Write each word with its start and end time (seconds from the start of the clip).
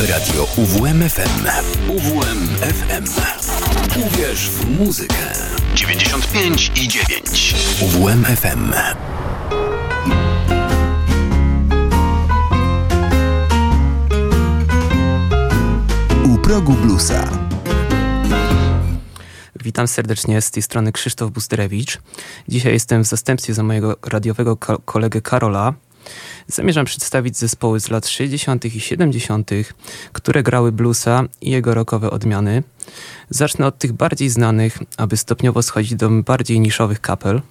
Radio 0.00 0.46
UWMFM. 0.56 1.46
UWMFM. 1.88 3.04
Uwierz 4.06 4.50
w 4.50 4.78
muzykę. 4.78 5.14
95 5.74 6.72
i 6.76 6.88
9. 6.88 7.54
UWMFM. 7.80 8.72
U 16.24 16.38
progu 16.38 16.72
bluesa. 16.72 17.28
Witam 19.64 19.88
serdecznie 19.88 20.40
z 20.42 20.50
tej 20.50 20.62
strony 20.62 20.92
Krzysztof 20.92 21.30
Busterewicz. 21.30 21.98
Dzisiaj 22.48 22.72
jestem 22.72 23.04
w 23.04 23.06
zastępstwie 23.06 23.54
za 23.54 23.62
mojego 23.62 23.96
radiowego 24.06 24.56
ko 24.56 24.78
kolegę 24.78 25.20
Karola. 25.20 25.74
Zamierzam 26.48 26.84
przedstawić 26.84 27.36
zespoły 27.36 27.80
z 27.80 27.90
lat 27.90 28.08
60. 28.08 28.64
i 28.64 28.80
70., 28.80 29.50
które 30.12 30.42
grały 30.42 30.72
bluesa 30.72 31.24
i 31.40 31.50
jego 31.50 31.74
rockowe 31.74 32.10
odmiany. 32.10 32.62
Zacznę 33.30 33.66
od 33.66 33.78
tych 33.78 33.92
bardziej 33.92 34.30
znanych, 34.30 34.78
aby 34.96 35.16
stopniowo 35.16 35.62
schodzić 35.62 35.94
do 35.94 36.10
bardziej 36.10 36.60
niszowych 36.60 37.00
kapel. 37.00 37.42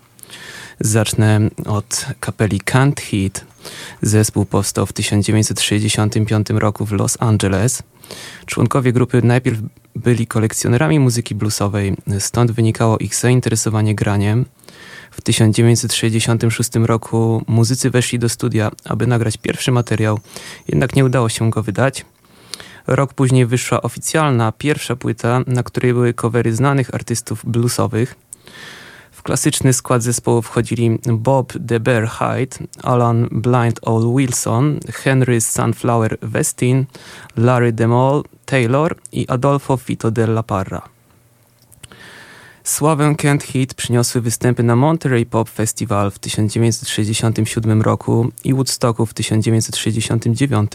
Zacznę 0.80 1.40
od 1.66 2.06
kapeli 2.20 2.60
Can't 2.60 3.00
Hit. 3.00 3.46
Zespół 4.02 4.46
powstał 4.46 4.86
w 4.86 4.94
1965 4.94 6.50
roku 6.50 6.86
w 6.86 6.92
Los 6.92 7.18
Angeles. 7.20 7.84
Członkowie 8.46 8.94
grupy 8.94 9.22
najpierw 9.22 9.60
byli 9.96 10.28
kolekcjonerami 10.28 11.00
muzyki 11.00 11.36
bluesowej, 11.36 11.96
stąd 12.20 12.52
wynikało 12.52 12.98
ich 12.98 13.16
zainteresowanie 13.16 13.96
graniem. 13.96 14.46
W 15.18 15.22
1966 15.22 16.70
roku 16.76 17.44
muzycy 17.48 17.90
weszli 17.90 18.20
do 18.20 18.30
studia, 18.30 18.72
aby 18.86 19.08
nagrać 19.08 19.38
pierwszy 19.38 19.72
materiał, 19.72 20.20
jednak 20.68 20.96
nie 20.96 21.06
udało 21.06 21.30
się 21.30 21.50
go 21.50 21.64
wydać. 21.64 22.06
Rok 22.88 23.14
później 23.14 23.46
wyszła 23.46 23.82
oficjalna 23.82 24.52
pierwsza 24.52 24.96
płyta, 24.96 25.42
na 25.48 25.64
której 25.64 25.94
były 25.94 26.14
covery 26.14 26.56
znanych 26.56 26.96
artystów 26.96 27.46
bluesowych. 27.46 28.16
W 29.12 29.24
klasyczny 29.24 29.74
skład 29.74 30.04
zespołu 30.04 30.42
wchodzili 30.42 31.00
Bob 31.06 31.54
the 31.68 31.80
Bear 31.80 32.10
Hyde, 32.10 32.58
Alan 32.84 33.28
Blind 33.32 33.80
Old 33.82 34.18
Wilson, 34.18 34.80
Henry 34.94 35.42
Sunflower 35.42 36.18
Westin, 36.22 36.86
Larry 37.38 37.74
DeMol 37.74 38.24
Taylor 38.46 38.96
i 39.12 39.28
Adolfo 39.28 39.78
Fito 39.78 40.12
della 40.12 40.44
Parra. 40.44 40.95
Sławę 42.66 43.16
Kent 43.18 43.44
Hit 43.44 43.74
przyniosły 43.74 44.22
występy 44.22 44.64
na 44.64 44.76
Monterey 44.76 45.26
Pop 45.26 45.50
Festival 45.50 46.12
w 46.12 46.20
1967 46.20 47.82
roku 47.82 48.32
i 48.44 48.54
Woodstocku 48.54 49.06
w 49.06 49.14
1969. 49.14 50.72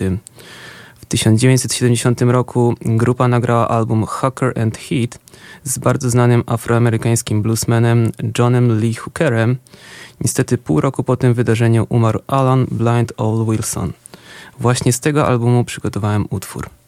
W 1.00 1.04
1970 1.04 2.20
roku 2.20 2.74
grupa 2.80 3.28
nagrała 3.28 3.68
album 3.68 4.06
Hooker 4.06 4.58
and 4.58 4.78
Heat 4.78 5.18
z 5.64 5.78
bardzo 5.78 6.10
znanym 6.10 6.42
afroamerykańskim 6.46 7.42
bluesmanem 7.42 8.12
Johnem 8.38 8.80
Lee 8.80 8.94
Hookerem. 8.94 9.56
Niestety 10.20 10.58
pół 10.58 10.80
roku 10.80 11.04
po 11.04 11.16
tym 11.16 11.34
wydarzeniu 11.34 11.86
umarł 11.88 12.20
Alan 12.26 12.66
Blind 12.70 13.12
Old 13.16 13.50
Wilson. 13.50 13.92
Właśnie 14.58 14.92
z 14.92 15.00
tego 15.00 15.26
albumu 15.26 15.64
przygotowałem 15.64 16.26
utwór. 16.30 16.79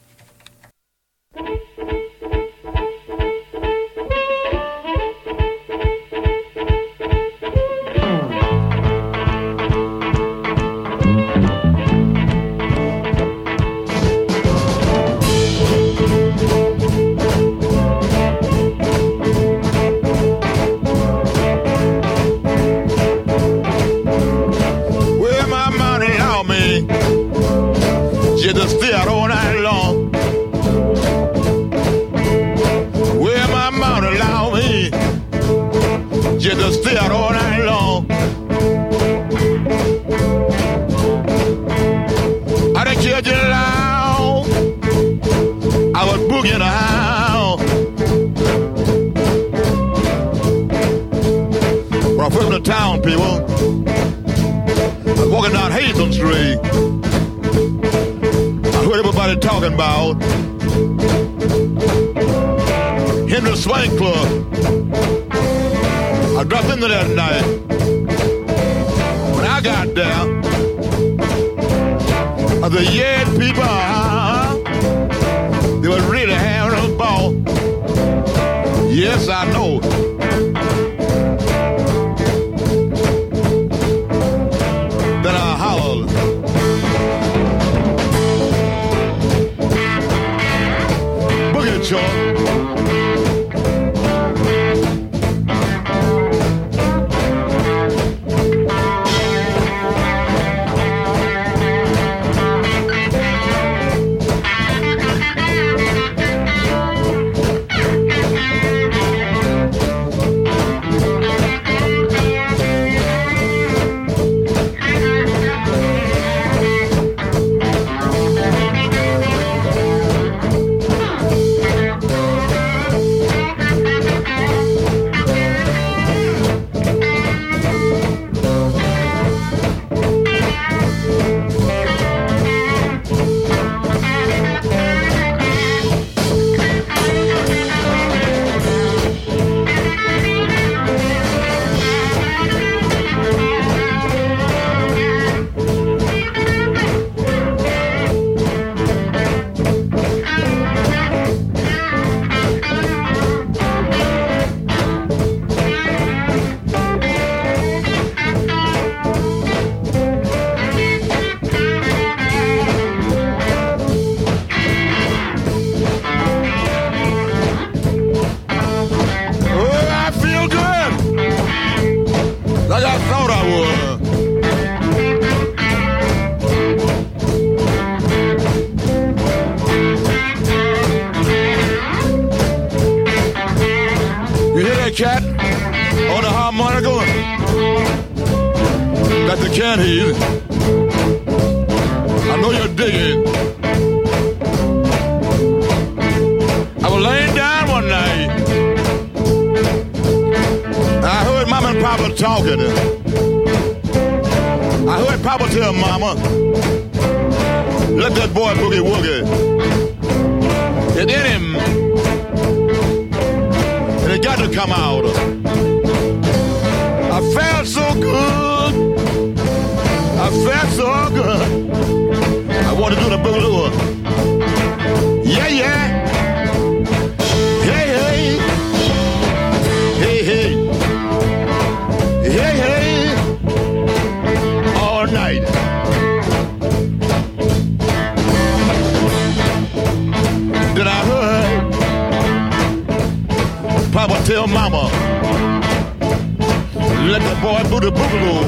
boy 247.42 247.60
Buddha 247.68 247.90
Boogaloo. 247.90 248.46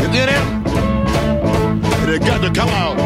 You 0.00 0.08
get 0.12 0.28
it? 0.28 0.42
it 2.08 2.20
got 2.24 2.40
to 2.40 2.52
come 2.52 2.68
out. 2.68 3.01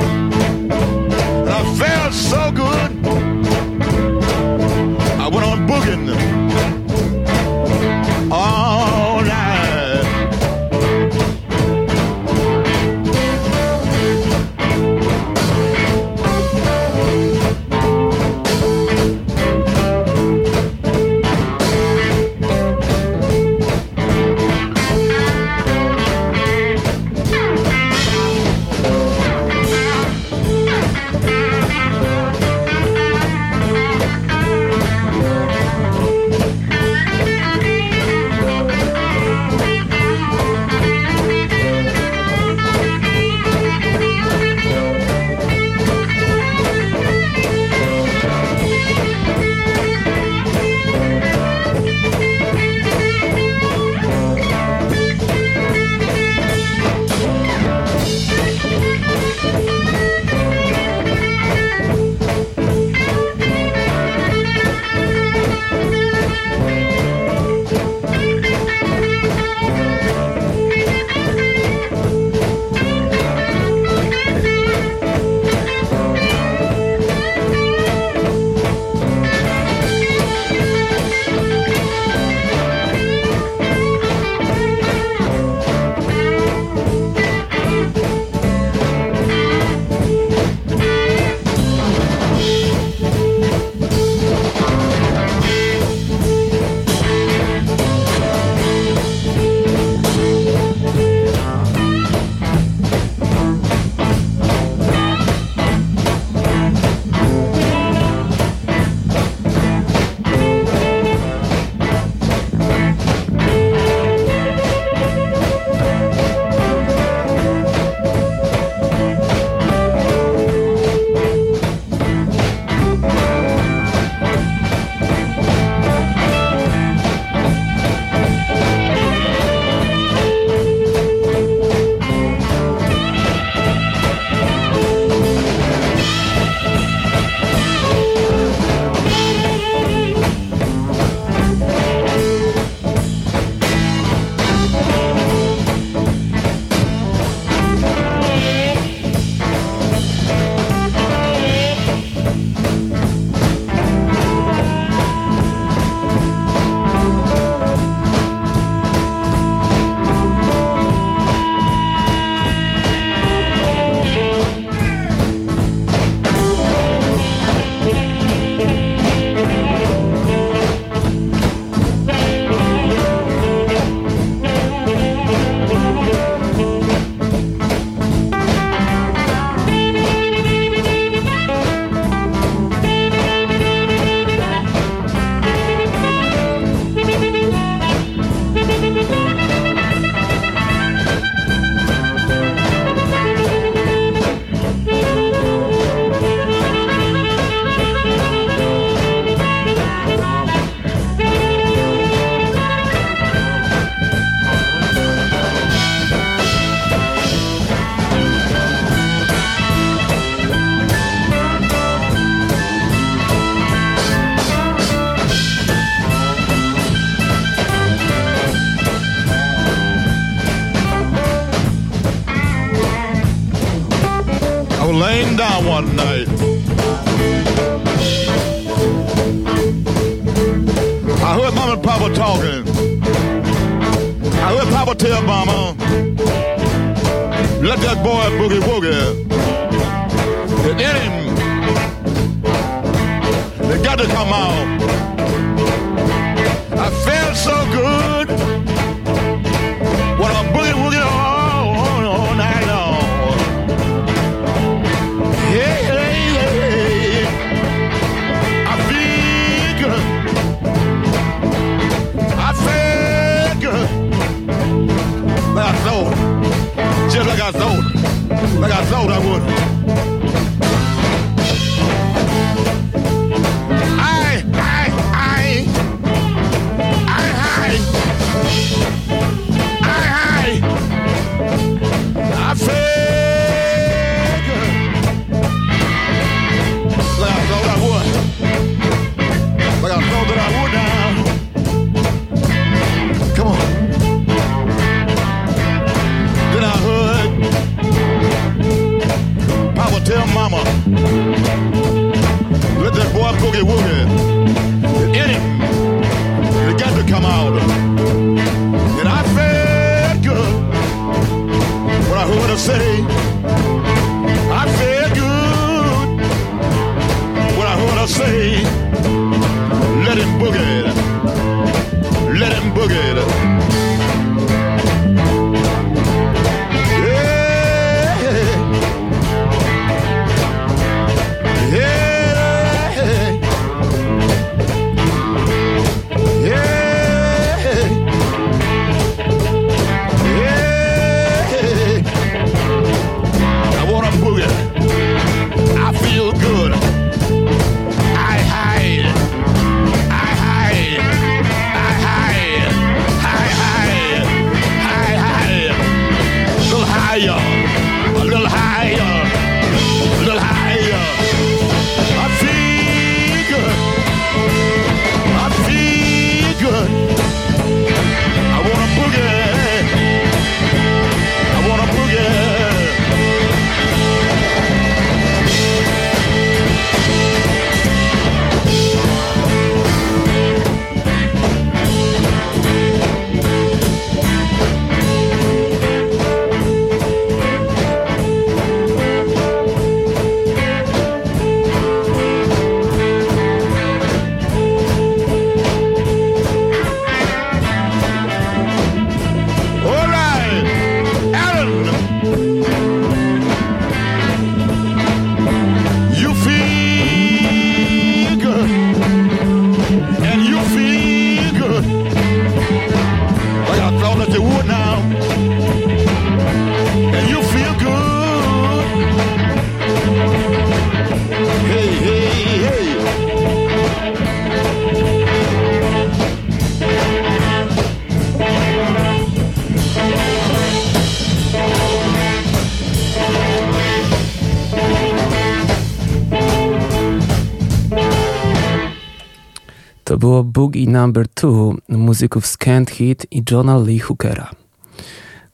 Boogie 440.66 440.86
Number 440.86 441.26
2 441.34 441.74
muzyków 441.88 442.46
Scant 442.46 442.90
Hit 442.90 443.26
i 443.30 443.42
Johna 443.50 443.78
Lee 443.78 443.98
Hookera. 443.98 444.50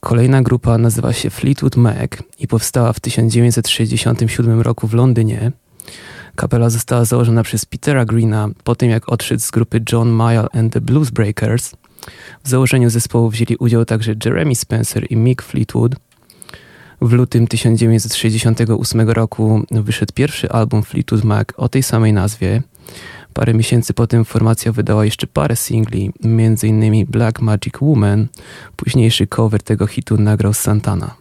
Kolejna 0.00 0.42
grupa 0.42 0.78
nazywa 0.78 1.12
się 1.12 1.30
Fleetwood 1.30 1.76
Mac 1.76 2.10
i 2.38 2.48
powstała 2.48 2.92
w 2.92 3.00
1967 3.00 4.60
roku 4.60 4.86
w 4.86 4.94
Londynie. 4.94 5.52
Kapela 6.36 6.70
została 6.70 7.04
założona 7.04 7.42
przez 7.42 7.64
Petera 7.64 8.04
Greena 8.04 8.48
po 8.64 8.74
tym, 8.74 8.90
jak 8.90 9.08
odszedł 9.08 9.42
z 9.42 9.50
grupy 9.50 9.80
John 9.92 10.08
Mayall 10.08 10.48
and 10.52 10.72
the 10.72 10.80
Blues 10.80 11.10
Breakers. 11.10 11.72
W 12.44 12.48
założeniu 12.48 12.90
zespołu 12.90 13.30
wzięli 13.30 13.56
udział 13.56 13.84
także 13.84 14.14
Jeremy 14.24 14.54
Spencer 14.54 15.06
i 15.10 15.16
Mick 15.16 15.42
Fleetwood. 15.42 15.96
W 17.00 17.12
lutym 17.12 17.46
1968 17.46 19.10
roku 19.10 19.62
wyszedł 19.70 20.12
pierwszy 20.14 20.50
album 20.50 20.82
Fleetwood 20.82 21.24
Mac 21.24 21.48
o 21.56 21.68
tej 21.68 21.82
samej 21.82 22.12
nazwie. 22.12 22.62
Parę 23.34 23.54
miesięcy 23.54 23.94
potem 23.94 24.24
formacja 24.24 24.72
wydała 24.72 25.04
jeszcze 25.04 25.26
parę 25.26 25.56
singli, 25.56 26.12
m.in. 26.24 27.06
Black 27.06 27.40
Magic 27.40 27.74
Woman. 27.80 28.28
Późniejszy 28.76 29.26
cover 29.26 29.62
tego 29.62 29.86
hitu 29.86 30.16
nagrał 30.16 30.54
Santana. 30.54 31.14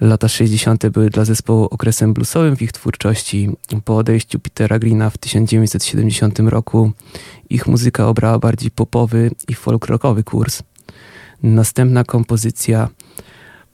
Lata 0.00 0.28
60. 0.28 0.88
były 0.88 1.10
dla 1.10 1.24
zespołu 1.24 1.64
okresem 1.64 2.14
bluesowym 2.14 2.56
w 2.56 2.62
ich 2.62 2.72
twórczości. 2.72 3.50
Po 3.84 3.96
odejściu 3.96 4.38
Petera 4.38 4.78
Greena 4.78 5.10
w 5.10 5.18
1970 5.18 6.38
roku 6.38 6.92
ich 7.50 7.66
muzyka 7.66 8.08
obrała 8.08 8.38
bardziej 8.38 8.70
popowy 8.70 9.30
i 9.48 9.54
folk 9.54 9.86
rockowy 9.86 10.24
kurs. 10.24 10.62
Następna 11.42 12.04
kompozycja 12.04 12.88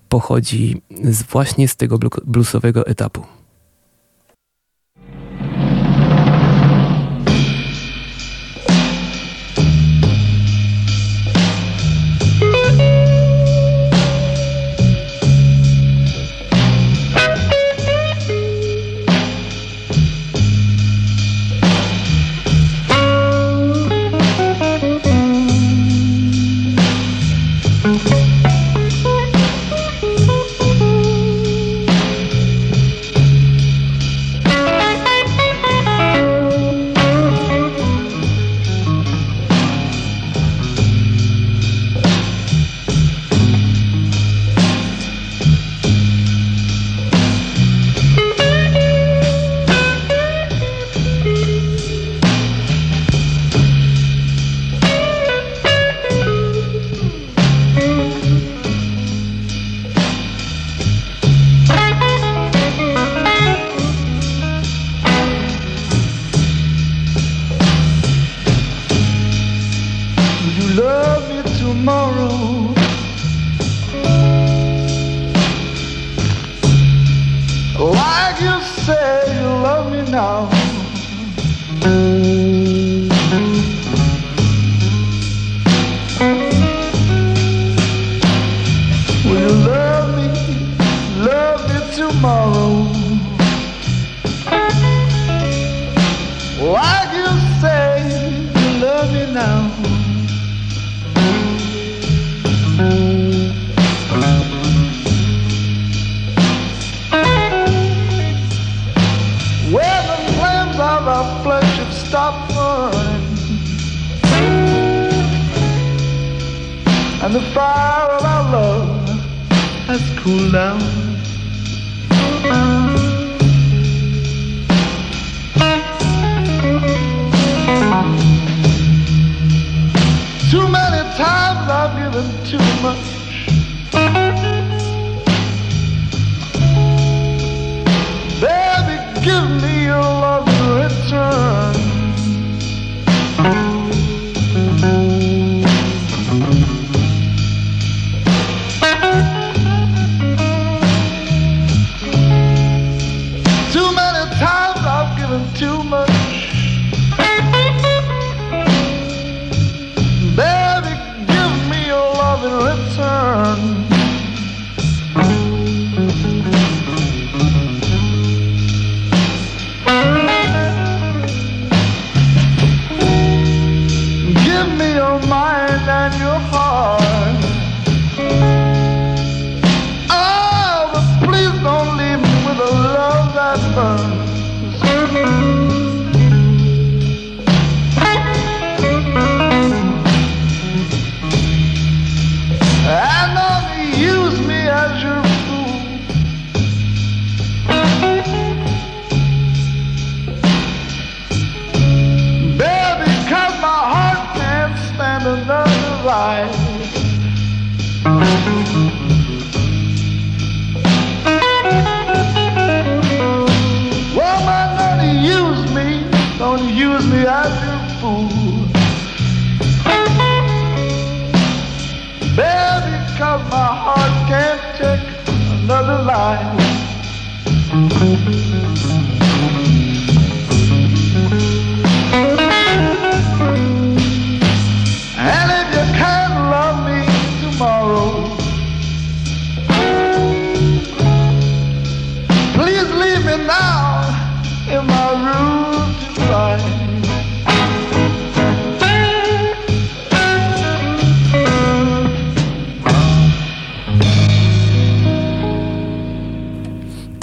pochodzi 0.09 0.83
z 1.05 1.23
właśnie 1.23 1.69
z 1.69 1.77
tego 1.77 1.99
bluesowego 2.25 2.87
etapu. 2.87 3.23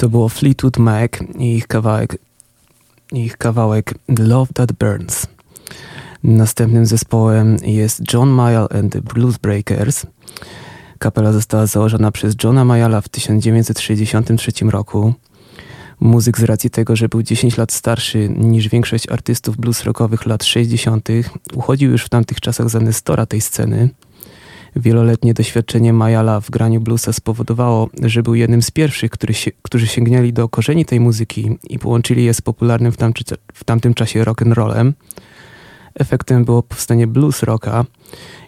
To 0.01 0.09
było 0.09 0.29
Fleetwood 0.29 0.77
Mac 0.77 1.11
i 1.37 1.55
ich 1.55 1.67
kawałek, 1.67 2.17
ich 3.11 3.37
kawałek 3.37 3.93
Love 4.19 4.53
That 4.53 4.71
Burns. 4.71 5.27
Następnym 6.23 6.85
zespołem 6.85 7.57
jest 7.63 8.13
John 8.13 8.29
Mayall 8.29 8.67
and 8.79 8.93
the 8.93 9.01
Blues 9.01 9.37
Breakers. 9.37 10.05
Kapela 10.99 11.31
została 11.31 11.65
założona 11.65 12.11
przez 12.11 12.35
Johna 12.43 12.65
Mayalla 12.65 13.01
w 13.01 13.09
1963 13.09 14.51
roku. 14.65 15.13
Muzyk 15.99 16.39
z 16.39 16.43
racji 16.43 16.69
tego, 16.69 16.95
że 16.95 17.09
był 17.09 17.23
10 17.23 17.57
lat 17.57 17.71
starszy 17.71 18.29
niż 18.29 18.69
większość 18.69 19.09
artystów 19.09 19.57
blues 19.57 19.83
rockowych 19.83 20.25
lat 20.25 20.43
60., 20.43 21.09
uchodził 21.53 21.91
już 21.91 22.03
w 22.03 22.09
tamtych 22.09 22.41
czasach 22.41 22.69
za 22.69 22.79
nestora 22.79 23.25
tej 23.25 23.41
sceny. 23.41 23.89
Wieloletnie 24.75 25.33
doświadczenie 25.33 25.93
Mayala 25.93 26.41
w 26.41 26.49
graniu 26.49 26.81
bluesa 26.81 27.13
spowodowało, 27.13 27.89
że 28.03 28.23
był 28.23 28.35
jednym 28.35 28.61
z 28.61 28.71
pierwszych, 28.71 29.11
który 29.11 29.33
się, 29.33 29.51
którzy 29.61 29.87
sięgnęli 29.87 30.33
do 30.33 30.49
korzeni 30.49 30.85
tej 30.85 30.99
muzyki 30.99 31.57
i 31.69 31.79
połączyli 31.79 32.25
je 32.25 32.33
z 32.33 32.41
popularnym 32.41 32.91
w, 32.91 32.97
tamczy, 32.97 33.23
w 33.53 33.63
tamtym 33.63 33.93
czasie 33.93 34.23
rock'n'rollem. 34.23 34.93
Efektem 35.95 36.45
było 36.45 36.63
powstanie 36.63 37.07
blues 37.07 37.43
rocka. 37.43 37.85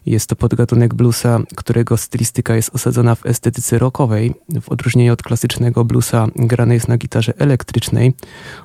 Jest 0.05 0.29
to 0.29 0.35
podgatunek 0.35 0.93
bluesa, 0.93 1.39
którego 1.55 1.97
stylistyka 1.97 2.55
jest 2.55 2.75
osadzona 2.75 3.15
w 3.15 3.25
estetyce 3.25 3.79
rockowej. 3.79 4.33
W 4.61 4.69
odróżnieniu 4.69 5.13
od 5.13 5.23
klasycznego 5.23 5.85
bluesa 5.85 6.27
grany 6.35 6.73
jest 6.73 6.87
na 6.87 6.97
gitarze 6.97 7.33
elektrycznej. 7.37 8.13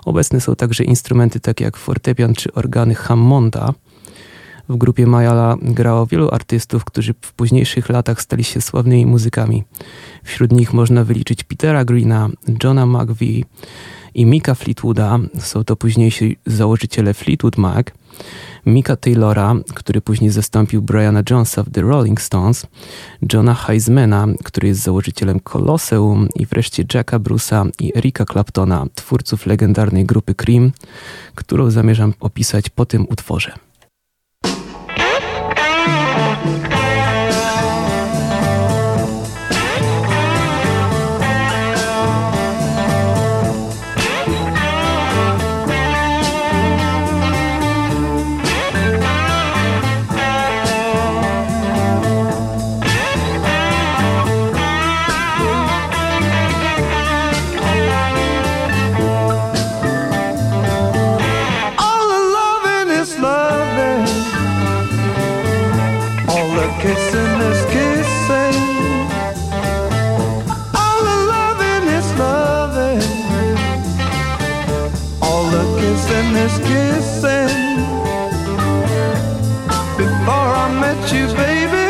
Obecne 0.05 0.41
są 0.41 0.57
także 0.57 0.85
instrumenty 0.85 1.41
takie 1.41 1.65
jak 1.65 1.77
fortepian 1.77 2.35
czy 2.35 2.53
organy 2.53 2.95
Hammonda. 2.95 3.75
W 4.69 4.77
grupie 4.77 5.07
Mayala 5.07 5.57
grało 5.63 6.07
wielu 6.07 6.29
artystów, 6.31 6.85
którzy 6.85 7.15
w 7.21 7.33
późniejszych 7.33 7.89
latach 7.89 8.23
stali 8.23 8.45
się 8.45 8.61
sławnymi 8.61 9.07
muzykami. 9.07 9.65
Wśród 10.25 10.53
nich 10.53 10.73
można 10.73 11.05
wyliczyć 11.05 11.45
Petera 11.45 11.85
Greena, 11.85 12.29
Johna 12.65 12.87
McVie 12.87 13.45
i 14.15 14.27
Mika 14.27 14.55
Fleetwooda. 14.55 15.19
Są 15.39 15.65
to 15.65 15.77
późniejsi 15.77 16.37
założyciele 16.47 17.15
Fleetwood 17.15 17.57
Mac. 17.57 17.87
Mika 18.67 18.97
Taylora, 18.97 19.55
który 19.75 20.01
później 20.01 20.31
zastąpił 20.31 20.83
Briana 20.83 21.23
Jonesa 21.31 21.63
w 21.63 21.71
The 21.71 21.81
Rolling 21.81 22.21
Stones, 22.21 22.67
Johna 23.33 23.55
Heismana, 23.55 24.27
który 24.45 24.69
jest 24.69 24.83
założycielem 24.83 25.41
Colosseum 25.41 26.29
i 26.35 26.47
wreszcie 26.47 26.85
Jacka 26.95 27.19
Bruce'a 27.19 27.71
i 27.81 27.99
Erika 27.99 28.25
Claptona, 28.25 28.87
twórców 28.95 29.47
legendarnej 29.47 30.05
grupy 30.05 30.35
Cream, 30.35 30.73
którą 31.35 31.71
zamierzam 31.71 32.15
opisać 32.21 32.69
po 32.71 32.87
tym 32.87 33.07
utworze. 33.11 33.68
Música 36.19 36.78
kissing 66.81 67.41
is 67.51 67.63
kissing. 67.75 68.59
All 70.81 71.01
the 71.09 71.19
loving 71.35 71.87
is 71.99 72.09
loving. 72.25 73.03
All 75.21 75.45
the 75.55 75.65
kissing 75.81 76.31
is 76.47 76.57
kissing. 76.71 77.57
Before 79.97 80.51
I 80.63 80.69
met 80.83 81.01
you, 81.13 81.27
baby, 81.45 81.87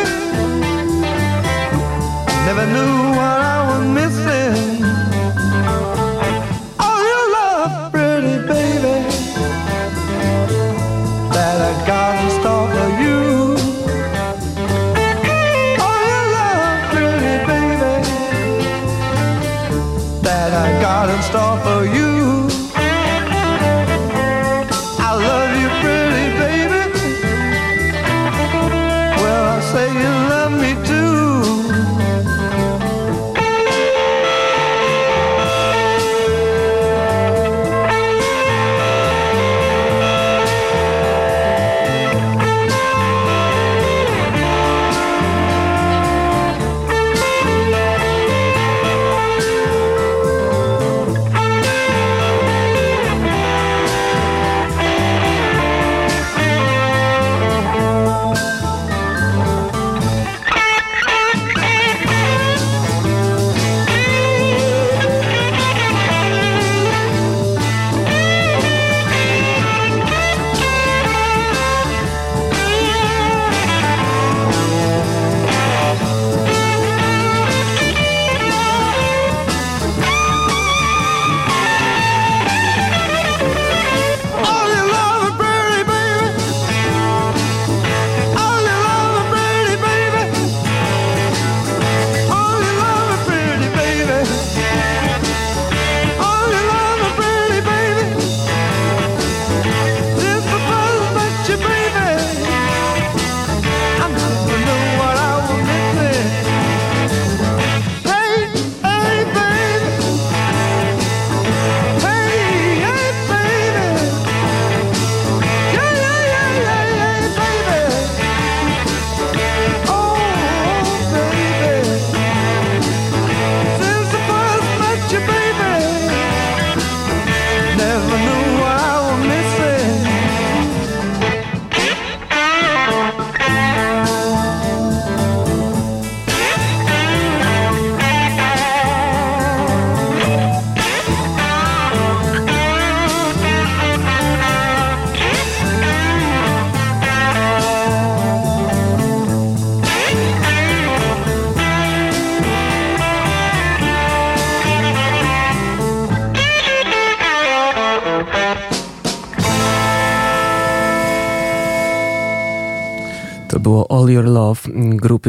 never 2.47 2.65
knew 2.73 2.93
what 3.17 3.39
I 3.45 3.48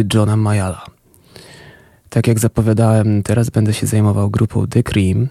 grupy 0.01 0.19
Johna 0.19 0.37
Mayala. 0.37 0.87
Tak 2.09 2.27
jak 2.27 2.39
zapowiadałem, 2.39 3.23
teraz 3.23 3.51
będę 3.51 3.75
się 3.75 3.87
zajmował 3.87 4.31
grupą 4.31 4.67
The 4.67 4.83
Cream. 4.83 5.29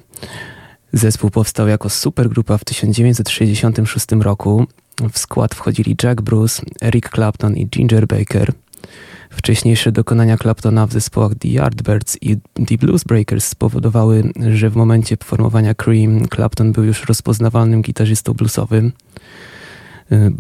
Zespół 0.94 1.30
powstał 1.30 1.68
jako 1.68 1.90
supergrupa 1.90 2.58
w 2.58 2.66
1966 2.66 4.06
roku. 4.22 4.66
W 5.14 5.20
skład 5.20 5.56
wchodzili 5.56 5.96
Jack 6.04 6.22
Bruce, 6.22 6.64
Eric 6.82 7.10
Clapton 7.10 7.56
i 7.56 7.68
Ginger 7.68 8.08
Baker. 8.08 8.52
Wcześniejsze 9.30 9.92
dokonania 9.92 10.38
Claptona 10.38 10.88
w 10.88 10.94
zespołach 10.94 11.32
The 11.40 11.48
Yardbirds 11.48 12.18
i 12.22 12.38
The 12.68 12.78
Blues 12.78 13.04
Breakers 13.04 13.46
spowodowały, 13.46 14.32
że 14.52 14.70
w 14.70 14.76
momencie 14.76 15.18
formowania 15.24 15.74
Cream 15.74 16.28
Clapton 16.36 16.72
był 16.72 16.84
już 16.84 17.06
rozpoznawalnym 17.06 17.82
gitarzystą 17.82 18.34
bluesowym. 18.34 18.92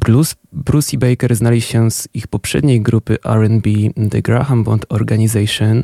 Blues, 0.05 0.35
Bruce 0.53 0.95
i 0.95 0.97
Baker 0.97 1.35
znali 1.35 1.61
się 1.61 1.91
z 1.91 2.07
ich 2.13 2.27
poprzedniej 2.27 2.81
grupy 2.81 3.17
R&B 3.25 3.69
The 4.11 4.21
Graham 4.21 4.63
Bond 4.63 4.85
Organization. 4.89 5.83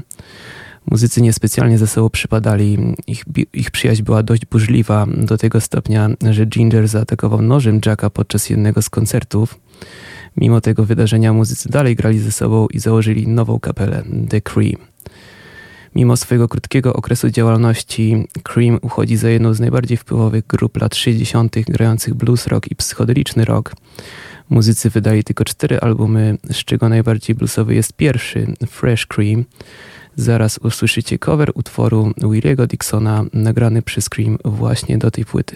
Muzycy 0.91 1.21
niespecjalnie 1.21 1.77
ze 1.77 1.87
sobą 1.87 2.09
przypadali. 2.09 2.77
Ich, 3.07 3.23
ich 3.53 3.71
przyjaźń 3.71 4.03
była 4.03 4.23
dość 4.23 4.45
burzliwa 4.45 5.05
do 5.17 5.37
tego 5.37 5.61
stopnia, 5.61 6.09
że 6.31 6.45
Ginger 6.45 6.87
zaatakował 6.87 7.41
nożem 7.41 7.79
Jacka 7.85 8.09
podczas 8.09 8.49
jednego 8.49 8.81
z 8.81 8.89
koncertów. 8.89 9.59
Mimo 10.37 10.61
tego 10.61 10.85
wydarzenia 10.85 11.33
muzycy 11.33 11.69
dalej 11.69 11.95
grali 11.95 12.19
ze 12.19 12.31
sobą 12.31 12.67
i 12.67 12.79
założyli 12.79 13.27
nową 13.27 13.59
kapelę 13.59 14.03
The 14.29 14.41
Cream. 14.41 14.77
Mimo 15.95 16.17
swojego 16.17 16.47
krótkiego 16.47 16.93
okresu 16.93 17.29
działalności, 17.29 18.27
Cream 18.43 18.79
uchodzi 18.81 19.17
za 19.17 19.29
jedną 19.29 19.53
z 19.53 19.59
najbardziej 19.59 19.97
wpływowych 19.97 20.47
grup 20.47 20.81
lat 20.81 20.95
60., 20.95 21.55
grających 21.67 22.13
blues 22.13 22.47
rock 22.47 22.71
i 22.71 22.75
psychodeliczny 22.75 23.45
rock. 23.45 23.75
Muzycy 24.49 24.89
wydali 24.89 25.23
tylko 25.23 25.45
cztery 25.45 25.79
albumy, 25.79 26.37
z 26.51 26.55
czego 26.55 26.89
najbardziej 26.89 27.35
bluesowy 27.35 27.75
jest 27.75 27.93
pierwszy, 27.93 28.53
Fresh 28.67 29.05
Cream. 29.05 29.45
Zaraz 30.15 30.57
usłyszycie 30.57 31.19
cover 31.19 31.51
utworu 31.53 32.11
Williego 32.17 32.67
Dixona, 32.67 33.25
nagrany 33.33 33.81
przez 33.81 34.09
Cream 34.09 34.37
właśnie 34.45 34.97
do 34.97 35.11
tej 35.11 35.25
płyty. 35.25 35.55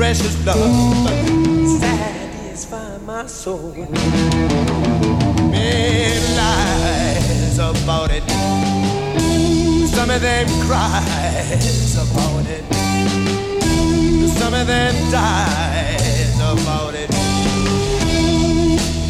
Precious 0.00 0.46
love 0.46 0.56
satisfy 1.78 2.96
my 3.04 3.26
soul. 3.26 3.74
Many 5.50 6.36
lies 6.38 7.58
about 7.58 8.10
it, 8.10 8.24
some 9.90 10.08
of 10.08 10.22
them 10.22 10.48
cries 10.66 11.96
about 11.96 12.46
it, 12.46 12.64
some 14.38 14.54
of 14.54 14.66
them 14.66 14.94
dies 15.10 16.38
about 16.54 16.94
it. 16.94 17.10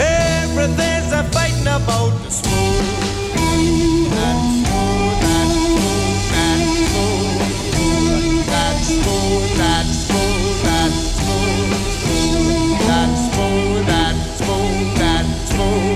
Everything's 0.00 1.12
a 1.12 1.22
fighting 1.30 1.68
about 1.68 2.10
the 2.24 2.30
smooth. 2.30 2.90
Oh. 15.62 15.89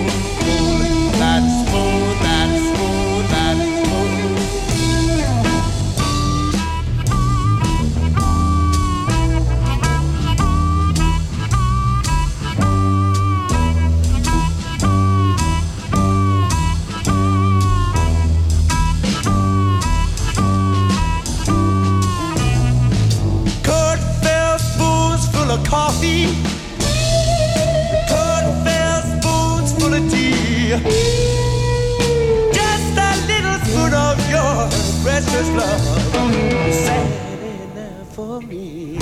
much 35.44 35.56
love 35.56 36.72
sat 36.72 37.06
in 37.42 37.74
there 37.74 38.04
for 38.12 38.40
me. 38.40 38.98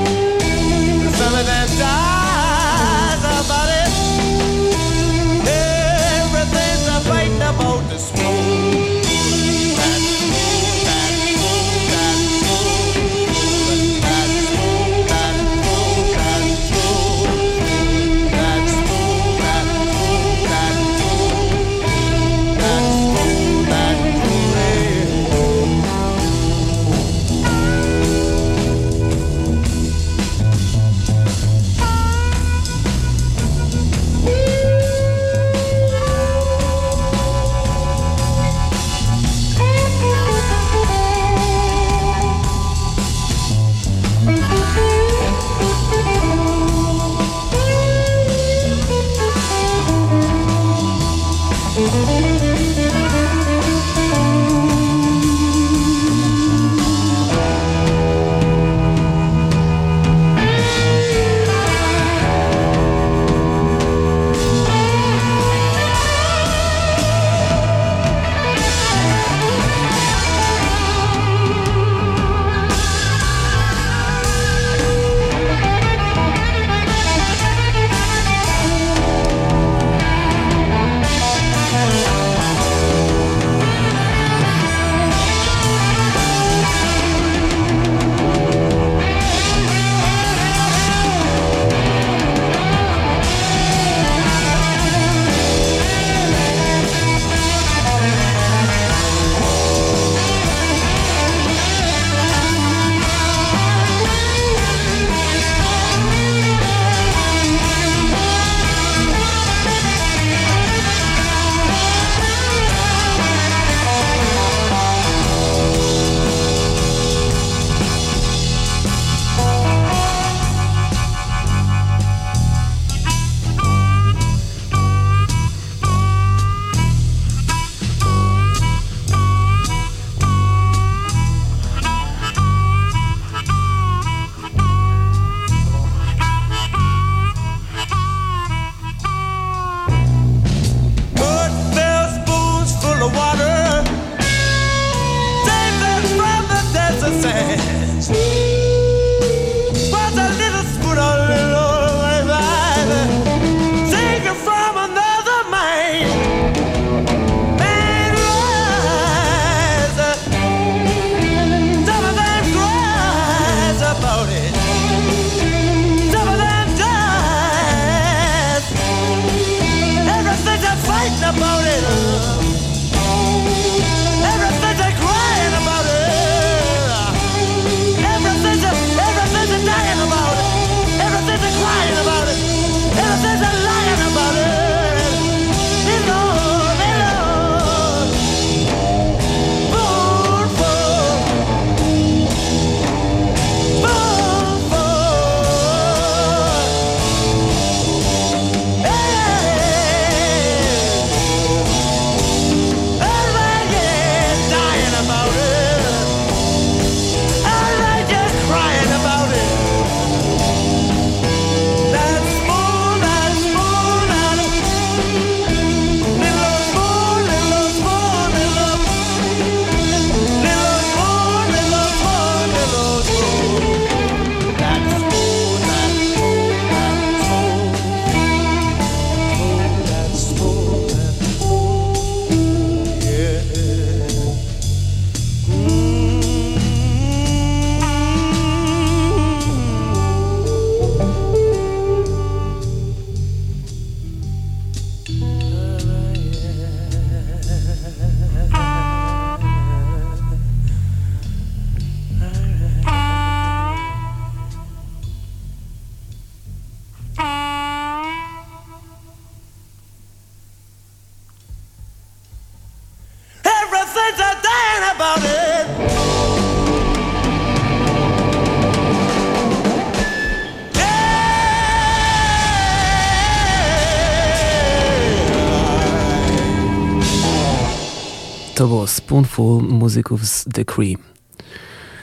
Spoonful 278.95 279.63
muzyków 279.63 280.27
z 280.27 280.45
The 280.55 280.65
Cree. 280.65 280.99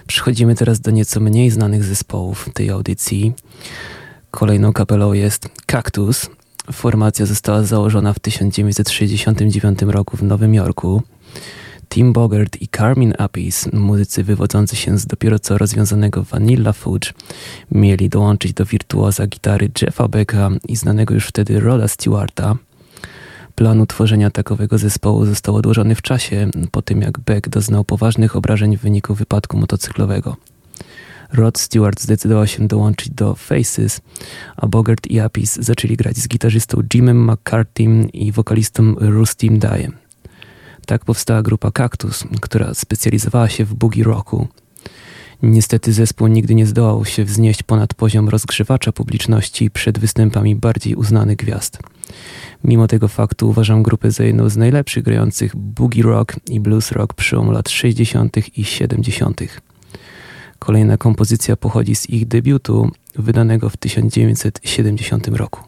Przechodzimy 0.08 0.56
teraz 0.56 0.80
do 0.80 0.92
nieco 0.92 1.20
mniej 1.20 1.52
znanych 1.52 1.84
zespołów 1.84 2.50
tej 2.54 2.70
audycji. 2.70 3.34
Kolejną 4.32 4.74
kapelą 4.74 5.14
jest 5.14 5.50
Cactus. 5.66 6.30
Formacja 6.72 7.26
została 7.26 7.64
założona 7.64 8.14
w 8.14 8.20
1969 8.20 9.82
roku 9.82 10.18
w 10.18 10.24
Nowym 10.24 10.54
Jorku. 10.54 11.02
Tim 11.90 12.14
Bogert 12.14 12.62
i 12.62 12.68
Carmin 12.68 13.14
Appice, 13.18 13.70
muzycy 13.74 14.24
wywodzący 14.24 14.76
się 14.76 14.98
z 14.98 15.06
dopiero 15.06 15.40
co 15.40 15.58
rozwiązanego 15.58 16.24
Vanilla 16.24 16.74
Fudge, 16.74 17.14
mieli 17.72 18.10
dołączyć 18.10 18.54
do 18.54 18.66
wirtuoza 18.66 19.28
gitary 19.28 19.72
Jeffa 19.82 20.08
Becka 20.08 20.50
i 20.68 20.76
znanego 20.76 21.14
już 21.14 21.28
wtedy 21.28 21.60
Roda 21.60 21.88
Stewarta. 21.88 22.56
Plan 23.62 23.82
utworzenia 23.82 24.32
takowego 24.32 24.78
zespołu 24.78 25.26
został 25.26 25.56
odłożony 25.56 25.96
w 25.96 26.02
czasie, 26.02 26.50
po 26.72 26.82
tym 26.82 27.02
jak 27.02 27.20
Beck 27.20 27.50
doznał 27.50 27.84
poważnych 27.84 28.36
obrażeń 28.36 28.78
w 28.78 28.82
wyniku 28.82 29.16
wypadku 29.16 29.58
motocyklowego. 29.58 30.38
Rod 31.34 31.60
Stewart 31.60 32.02
zdecydował 32.02 32.48
się 32.48 32.68
dołączyć 32.68 33.10
do 33.10 33.36
Faces, 33.36 34.02
a 34.58 34.68
Bogart 34.68 35.08
i 35.08 35.20
Apis 35.20 35.56
zaczęli 35.56 35.98
grać 35.98 36.18
z 36.18 36.28
gitarzystą 36.28 36.82
Jimem 36.94 37.32
McCarthy 37.32 37.84
i 38.14 38.32
wokalistą 38.32 38.96
Rustym 39.00 39.60
Dyem. 39.60 39.94
Tak 40.86 41.06
powstała 41.06 41.42
grupa 41.42 41.72
Cactus, 41.72 42.24
która 42.42 42.74
specjalizowała 42.74 43.50
się 43.50 43.66
w 43.66 43.74
boogie 43.74 44.04
rocku. 44.04 44.48
Niestety 45.44 45.94
zespół 45.94 46.28
nigdy 46.28 46.56
nie 46.56 46.66
zdołał 46.66 47.06
się 47.06 47.26
wznieść 47.26 47.64
ponad 47.64 47.94
poziom 47.94 48.30
rozgrzewacza 48.30 48.92
publiczności 48.92 49.72
przed 49.72 50.00
występami 50.00 50.56
bardziej 50.56 50.96
uznanych 50.96 51.38
gwiazd. 51.38 51.80
Mimo 52.64 52.88
tego 52.88 53.08
faktu 53.08 53.50
uważam 53.50 53.84
grupę 53.84 54.12
za 54.12 54.24
jedną 54.24 54.50
z 54.50 54.58
najlepszych 54.58 55.04
grających 55.04 55.56
boogie 55.56 56.04
rock 56.04 56.36
i 56.50 56.60
blues 56.60 56.92
rock 56.92 57.14
przełomu 57.14 57.52
lat 57.52 57.70
60. 57.70 58.58
i 58.58 58.66
70. 58.66 59.42
Kolejna 60.60 60.98
kompozycja 60.98 61.56
pochodzi 61.56 61.96
z 61.96 62.10
ich 62.10 62.28
debiutu, 62.28 62.92
wydanego 63.16 63.70
w 63.70 63.78
1970 63.78 65.28
roku. 65.28 65.62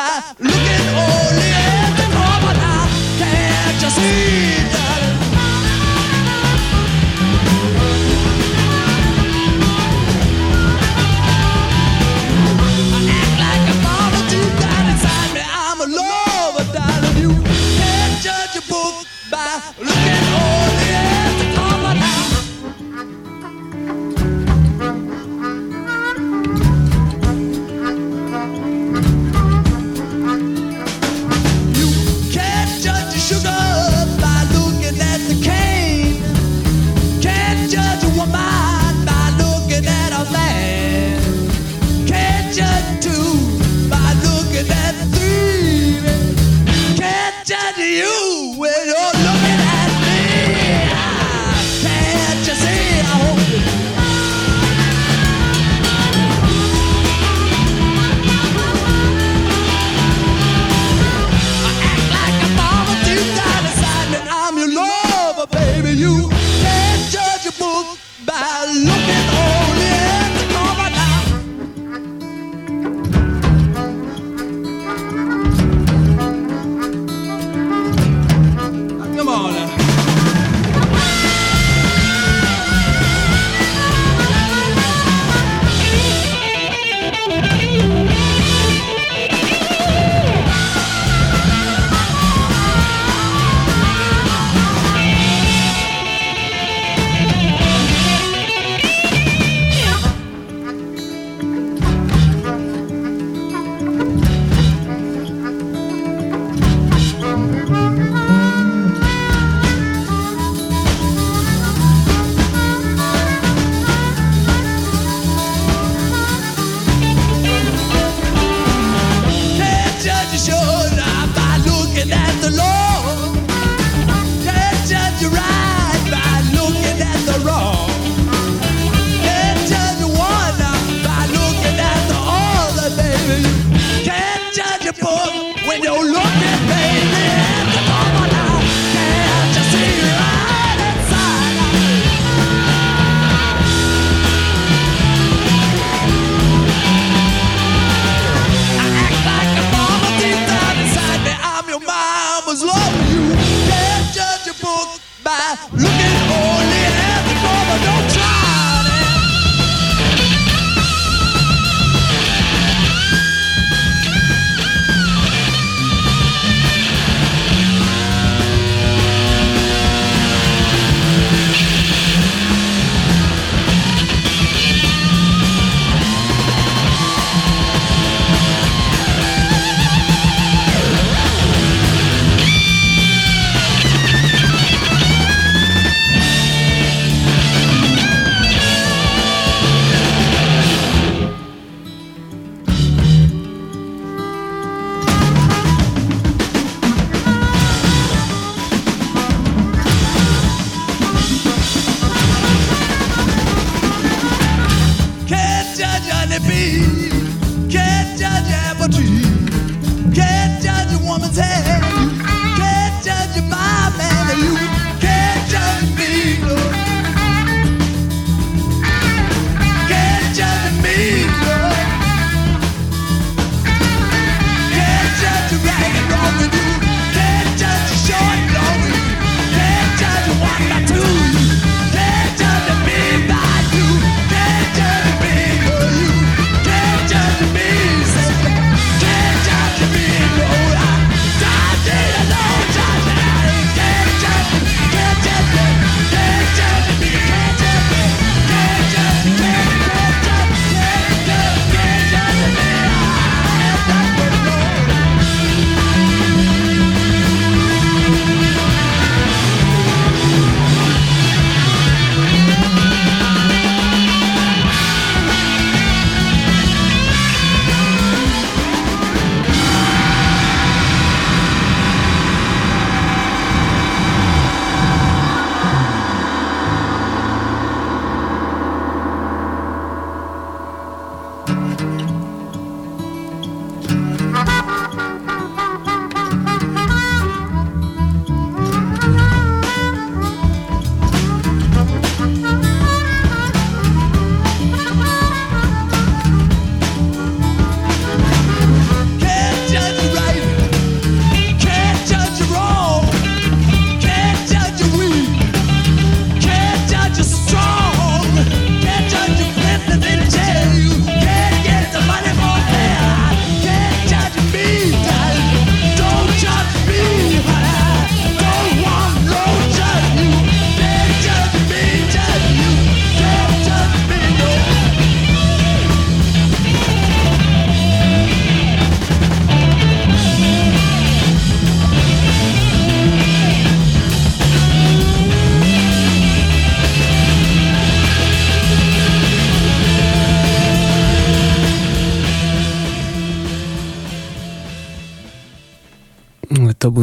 by 0.00 0.22
looking 0.38 0.88
only 0.96 1.69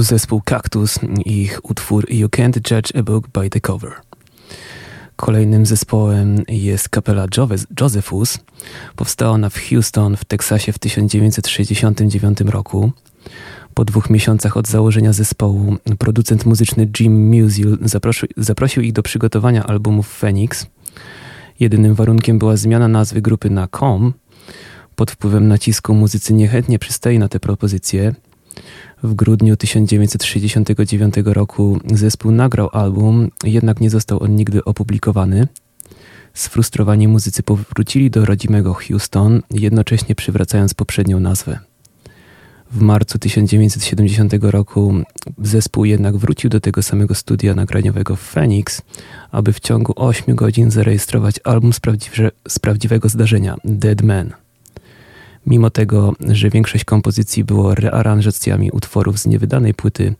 zespół 0.08 0.42
Cactus 0.46 1.00
i 1.26 1.42
ich 1.42 1.60
utwór 1.64 2.12
You 2.14 2.28
Can't 2.28 2.72
Judge 2.72 2.96
a 3.00 3.04
Book 3.04 3.28
by 3.28 3.50
the 3.50 3.60
Cover. 3.60 3.92
Kolejnym 5.16 5.66
zespołem 5.66 6.44
jest 6.48 6.90
kapela 6.90 7.26
Josephus. 7.82 8.40
Powstała 8.96 9.32
ona 9.32 9.50
w 9.50 9.60
Houston 9.70 10.18
w 10.18 10.26
Teksasie 10.26 10.74
w 10.74 10.80
1969 10.80 12.42
roku. 12.42 12.92
Po 13.74 13.86
dwóch 13.86 14.10
miesiącach 14.10 14.58
od 14.58 14.68
założenia 14.68 15.14
zespołu 15.14 15.76
producent 16.00 16.46
muzyczny 16.46 16.88
Jim 17.00 17.30
Musial 17.30 17.78
zaprosił, 17.82 18.28
zaprosił 18.38 18.84
ich 18.84 18.94
do 18.94 19.04
przygotowania 19.04 19.64
albumów 19.64 20.08
Phoenix. 20.08 20.66
Jedynym 21.60 21.96
warunkiem 21.96 22.40
była 22.40 22.58
zmiana 22.58 22.88
nazwy 22.88 23.22
grupy 23.22 23.50
na 23.50 23.68
Com. 23.68 24.14
Pod 24.96 25.12
wpływem 25.12 25.48
nacisku 25.48 25.94
muzycy 25.94 26.34
niechętnie 26.34 26.80
przystali 26.80 27.20
na 27.20 27.28
te 27.28 27.40
propozycje 27.40 28.16
w 29.04 29.14
grudniu 29.14 29.58
1969 29.58 31.16
roku 31.26 31.80
zespół 31.94 32.32
nagrał 32.32 32.70
album, 32.74 33.30
jednak 33.44 33.82
nie 33.82 33.90
został 33.90 34.24
on 34.24 34.36
nigdy 34.36 34.64
opublikowany. 34.64 35.48
Sfrustrowani 36.34 37.08
muzycy 37.08 37.44
powrócili 37.44 38.10
do 38.10 38.26
rodzimego 38.26 38.74
Houston, 38.74 39.42
jednocześnie 39.52 40.16
przywracając 40.16 40.74
poprzednią 40.74 41.20
nazwę. 41.20 41.60
W 42.72 42.82
marcu 42.82 43.20
1970 43.20 44.34
roku 44.42 44.94
zespół 45.42 45.86
jednak 45.86 46.18
wrócił 46.18 46.50
do 46.50 46.60
tego 46.60 46.84
samego 46.84 47.16
studia 47.16 47.56
nagraniowego 47.56 48.16
w 48.16 48.22
Phoenix, 48.22 48.82
aby 49.32 49.54
w 49.54 49.60
ciągu 49.60 49.94
8 49.96 50.36
godzin 50.36 50.72
zarejestrować 50.72 51.40
album 51.44 51.72
z, 52.48 52.60
prawdziwego 52.60 53.10
zdarzenia 53.10 53.58
Dead 53.66 54.02
Man. 54.02 54.47
Mimo 55.48 55.70
tego, 55.70 56.14
że 56.20 56.50
większość 56.50 56.86
kompozycji 56.86 57.44
było 57.44 57.76
rearanżacjami 57.76 58.72
utworów 58.72 59.20
z 59.20 59.26
niewydanej 59.26 59.74
płyty, 59.74 60.16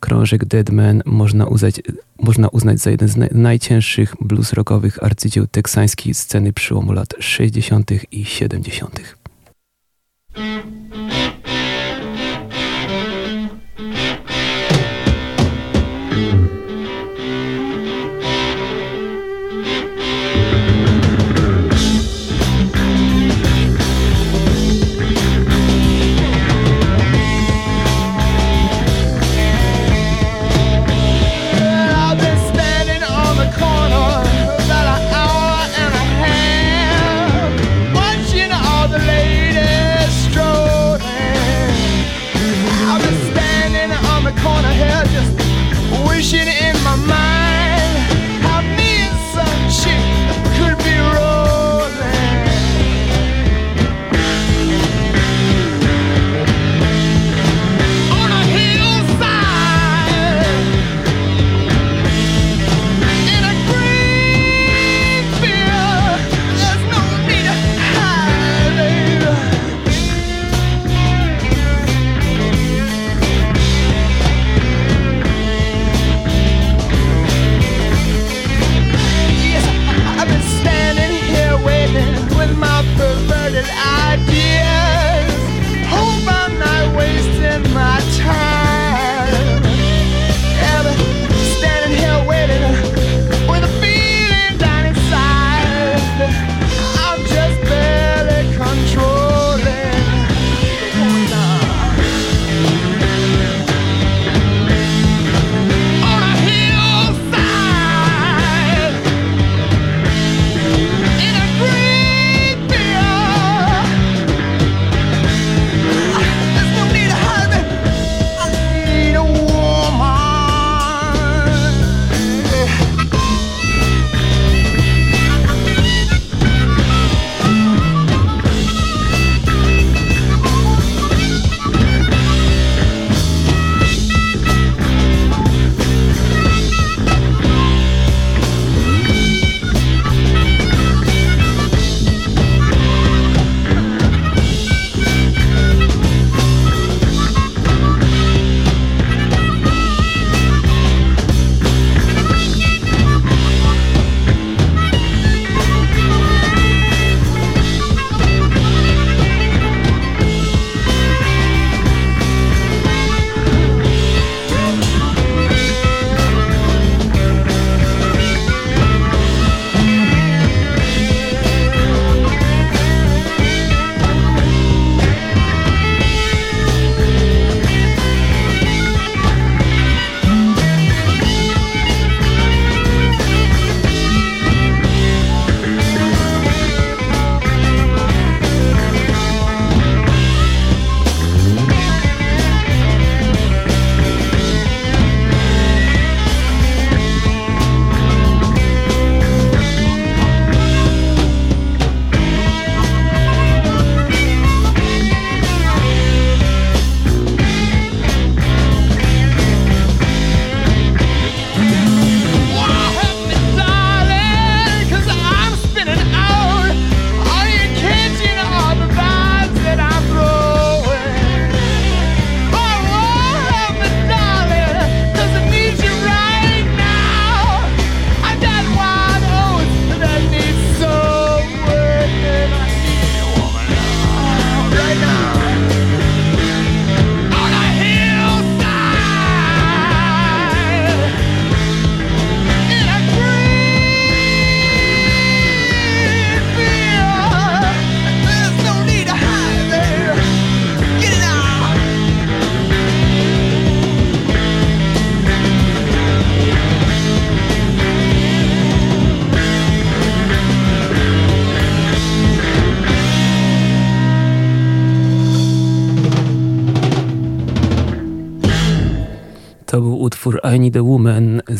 krążek 0.00 0.44
Deadman 0.44 1.02
można 1.06 1.46
uznać, 1.46 1.80
można 2.22 2.48
uznać 2.48 2.78
za 2.78 2.90
jeden 2.90 3.08
z 3.08 3.16
najcięższych 3.32 4.14
blues 4.20 4.52
rockowych 4.52 5.02
arcydzieł 5.02 5.46
teksańskiej 5.46 6.14
sceny 6.14 6.52
przełomu 6.52 6.92
lat 6.92 7.14
60. 7.18 7.90
i 8.12 8.24
70. 8.24 9.00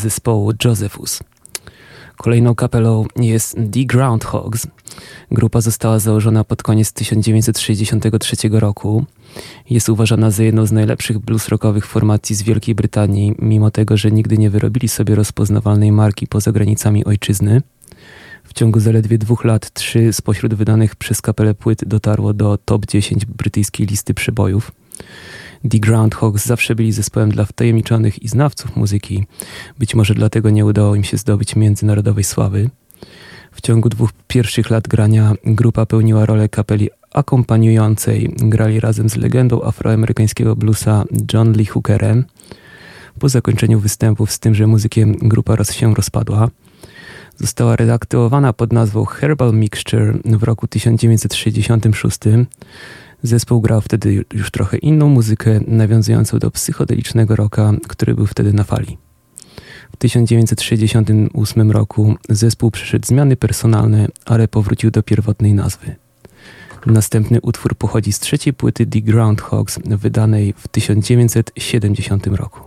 zespołu 0.01 0.51
Josephus. 0.65 1.19
Kolejną 2.17 2.55
kapelą 2.55 3.05
jest 3.15 3.55
The 3.55 3.85
Groundhogs. 3.85 4.67
Grupa 5.31 5.61
została 5.61 5.99
założona 5.99 6.43
pod 6.43 6.63
koniec 6.63 6.93
1963 6.93 8.35
roku. 8.51 9.05
Jest 9.69 9.89
uważana 9.89 10.31
za 10.31 10.43
jedną 10.43 10.65
z 10.65 10.71
najlepszych 10.71 11.19
blues 11.19 11.47
rockowych 11.47 11.85
formacji 11.85 12.35
z 12.35 12.41
Wielkiej 12.41 12.75
Brytanii, 12.75 13.35
mimo 13.39 13.71
tego, 13.71 13.97
że 13.97 14.11
nigdy 14.11 14.37
nie 14.37 14.49
wyrobili 14.49 14.87
sobie 14.87 15.15
rozpoznawalnej 15.15 15.91
marki 15.91 16.27
poza 16.27 16.51
granicami 16.51 17.05
ojczyzny. 17.05 17.61
W 18.43 18.53
ciągu 18.53 18.79
zaledwie 18.79 19.17
dwóch 19.17 19.45
lat 19.45 19.73
trzy 19.73 20.13
spośród 20.13 20.53
wydanych 20.53 20.95
przez 20.95 21.21
kapelę 21.21 21.53
płyt 21.53 21.85
dotarło 21.85 22.33
do 22.33 22.57
top 22.57 22.85
10 22.85 23.25
brytyjskiej 23.25 23.87
listy 23.87 24.13
przebojów. 24.13 24.71
The 25.69 25.79
Groundhogs 25.79 26.45
zawsze 26.45 26.75
byli 26.75 26.91
zespołem 26.91 27.31
dla 27.31 27.45
wtajemniczonych 27.45 28.23
i 28.23 28.27
znawców 28.27 28.75
muzyki. 28.75 29.25
Być 29.79 29.95
może 29.95 30.13
dlatego 30.13 30.49
nie 30.49 30.65
udało 30.65 30.95
im 30.95 31.03
się 31.03 31.17
zdobyć 31.17 31.55
międzynarodowej 31.55 32.23
sławy. 32.23 32.69
W 33.51 33.61
ciągu 33.61 33.89
dwóch 33.89 34.09
pierwszych 34.27 34.69
lat 34.69 34.87
grania 34.87 35.33
grupa 35.45 35.85
pełniła 35.85 36.25
rolę 36.25 36.49
kapeli 36.49 36.89
akompaniującej. 37.13 38.35
Grali 38.37 38.79
razem 38.79 39.09
z 39.09 39.15
legendą 39.15 39.63
afroamerykańskiego 39.63 40.55
bluesa 40.55 41.03
John 41.33 41.53
Lee 41.53 41.65
Hookerem. 41.65 42.25
Po 43.19 43.29
zakończeniu 43.29 43.79
występów 43.79 44.31
z 44.31 44.39
tym, 44.39 44.55
że 44.55 44.67
muzykiem 44.67 45.15
grupa 45.21 45.55
roz 45.55 45.71
się 45.71 45.95
rozpadła, 45.95 46.49
została 47.37 47.75
reaktywowana 47.75 48.53
pod 48.53 48.73
nazwą 48.73 49.05
Herbal 49.05 49.53
Mixture 49.53 50.19
w 50.25 50.43
roku 50.43 50.67
1966. 50.67 52.19
Zespół 53.23 53.61
grał 53.61 53.81
wtedy 53.81 54.25
już 54.33 54.51
trochę 54.51 54.77
inną 54.77 55.09
muzykę, 55.09 55.59
nawiązującą 55.67 56.39
do 56.39 56.51
psychodelicznego 56.51 57.35
rocka, 57.35 57.73
który 57.87 58.15
był 58.15 58.27
wtedy 58.27 58.53
na 58.53 58.63
fali. 58.63 58.97
W 59.91 59.97
1968 59.97 61.71
roku 61.71 62.15
zespół 62.29 62.71
przeszedł 62.71 63.07
zmiany 63.07 63.35
personalne, 63.35 64.07
ale 64.25 64.47
powrócił 64.47 64.91
do 64.91 65.03
pierwotnej 65.03 65.53
nazwy. 65.53 65.95
Następny 66.85 67.41
utwór 67.41 67.75
pochodzi 67.75 68.13
z 68.13 68.19
trzeciej 68.19 68.53
płyty 68.53 68.85
The 68.85 69.01
Groundhogs, 69.01 69.79
wydanej 69.85 70.53
w 70.57 70.67
1970 70.67 72.27
roku. 72.27 72.59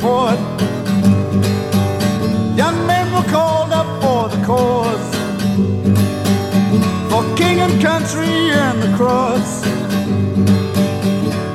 Fought. 0.00 0.38
Young 2.56 2.86
men 2.86 3.12
were 3.12 3.28
called 3.30 3.72
up 3.72 3.86
for 4.02 4.28
the 4.28 4.42
cause. 4.46 5.08
For 7.10 7.22
king 7.36 7.60
and 7.60 7.82
country 7.82 8.50
and 8.50 8.82
the 8.82 8.96
cross. 8.96 9.66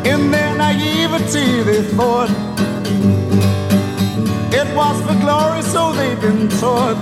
In 0.05 0.29
their 0.29 0.55
naivety 0.55 1.63
they 1.63 1.81
thought 1.81 2.29
it 4.53 4.67
was 4.75 5.01
for 5.05 5.19
glory, 5.19 5.63
so 5.63 5.91
they've 5.93 6.21
been 6.21 6.47
taught. 6.59 6.97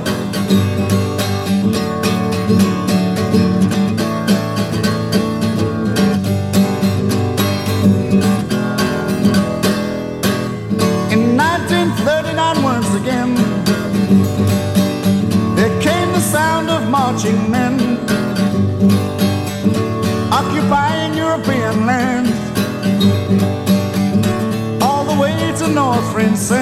But 26.49 26.57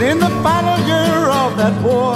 in 0.00 0.18
the 0.18 0.30
final 0.42 0.78
year 0.86 1.28
of 1.28 1.58
that 1.58 1.74
war, 1.82 2.14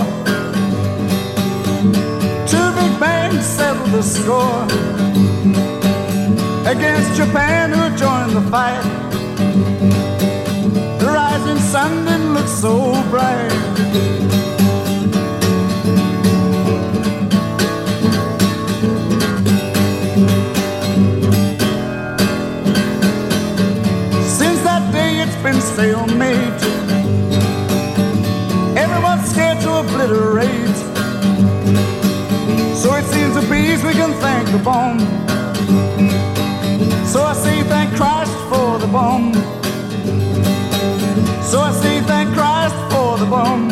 two 2.46 2.72
big 2.80 2.98
bands 2.98 3.44
settled 3.44 3.90
the 3.90 4.02
score 4.02 4.64
against 6.66 7.14
Japan, 7.14 7.72
who 7.72 7.94
joined 7.94 8.32
the 8.32 8.40
fight. 8.50 8.82
The 10.98 11.06
rising 11.06 11.58
sun 11.58 12.06
didn't 12.06 12.32
look 12.32 12.48
so 12.48 12.94
bright. 13.10 13.52
Stalemate. 25.78 26.62
Everyone's 28.76 29.30
scared 29.30 29.60
to 29.60 29.70
obliterate. 29.78 30.78
So 32.74 32.94
it 32.94 33.04
seems 33.04 33.34
the 33.36 33.46
bees 33.48 33.84
we 33.84 33.92
can 33.92 34.12
thank 34.24 34.50
the 34.50 34.58
bomb. 34.58 34.98
So 37.06 37.22
I 37.22 37.32
say 37.44 37.62
thank 37.62 37.94
Christ 37.94 38.36
for 38.50 38.80
the 38.80 38.88
bomb. 38.88 39.34
So 41.44 41.60
I 41.60 41.70
say 41.80 42.00
thank 42.10 42.34
Christ 42.34 42.74
for 42.90 43.16
the 43.16 43.26
bomb. 43.26 43.70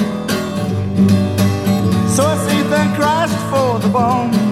So 2.15 2.23
I 2.25 2.37
say 2.47 2.63
thank 2.71 2.95
Christ 2.95 3.37
for 3.51 3.81
the 3.81 3.89
bomb. 3.89 4.46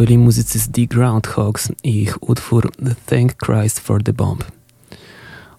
Byli 0.00 0.18
muzycy 0.18 0.58
z 0.58 0.68
The 0.70 0.86
Groundhogs 0.86 1.68
i 1.82 2.02
ich 2.02 2.28
utwór 2.30 2.72
Thank 3.06 3.32
Christ 3.46 3.80
for 3.80 4.02
the 4.02 4.12
Bomb. 4.12 4.44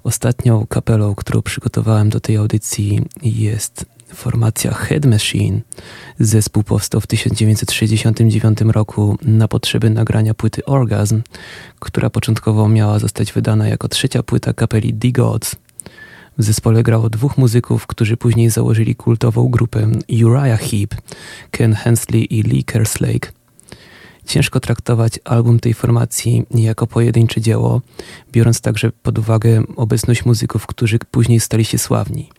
Ostatnią 0.04 0.66
kapelą, 0.68 1.16
którą 1.16 1.42
przygotowałem 1.42 2.10
do 2.10 2.20
tej 2.20 2.38
audycji 2.38 3.02
jest 3.24 3.86
formacja 4.14 4.74
Head 4.74 5.06
Machine. 5.06 5.62
Zespół 6.20 6.64
powstał 6.64 7.02
w 7.02 7.08
1969 7.08 8.62
roku 8.62 9.18
na 9.22 9.48
potrzeby 9.48 9.90
nagrania 9.90 10.34
płyty 10.34 10.66
Orgasm, 10.66 11.22
która 11.80 12.10
początkowo 12.10 12.70
miała 12.70 13.00
zostać 13.00 13.34
wydana 13.34 13.68
jako 13.68 13.88
trzecia 13.88 14.24
płyta 14.24 14.54
kapeli 14.54 14.94
The 14.94 15.12
Gods. 15.12 15.56
W 16.38 16.44
zespole 16.44 16.84
grało 16.84 17.10
dwóch 17.10 17.38
muzyków, 17.38 17.88
którzy 17.88 18.18
później 18.18 18.50
założyli 18.50 18.96
kultową 18.96 19.50
grupę 19.50 19.88
Uriah 20.10 20.62
Heep, 20.62 20.96
Ken 21.52 21.74
Hensley 21.74 22.40
i 22.40 22.44
Lee 22.44 22.64
Kerslake. 22.64 23.41
Ciężko 24.26 24.60
traktować 24.60 25.20
album 25.26 25.60
tej 25.60 25.74
formacji 25.74 26.44
jako 26.56 26.88
pojedyncze 26.88 27.42
dzieło, 27.42 27.82
biorąc 28.32 28.62
także 28.62 28.92
pod 29.04 29.20
uwagę 29.20 29.64
obecność 29.76 30.26
muzyków, 30.26 30.68
którzy 30.68 31.00
później 31.12 31.40
stali 31.40 31.66
się 31.66 31.78
sławni. 31.78 32.30